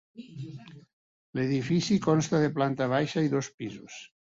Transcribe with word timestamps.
L'edifici 1.41 1.99
consta 2.07 2.41
de 2.47 2.51
planta 2.59 2.91
baixa 2.97 3.27
i 3.29 3.33
dos 3.37 3.53
pisos. 3.61 4.03